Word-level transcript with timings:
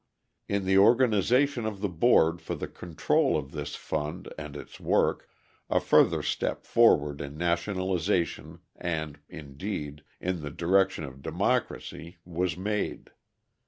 In 0.49 0.65
the 0.65 0.79
organisation 0.79 1.67
of 1.67 1.79
the 1.79 1.87
board 1.87 2.41
for 2.41 2.55
the 2.55 2.67
control 2.67 3.37
of 3.37 3.51
this 3.51 3.75
fund 3.75 4.33
and 4.35 4.55
its 4.57 4.79
work, 4.79 5.29
a 5.69 5.79
further 5.79 6.23
step 6.23 6.65
forward 6.65 7.21
in 7.21 7.37
nationalisation 7.37 8.61
and, 8.75 9.19
indeed, 9.29 10.03
in 10.19 10.41
the 10.41 10.49
direction 10.49 11.03
of 11.03 11.21
democracy, 11.21 12.17
was 12.25 12.57
made. 12.57 13.11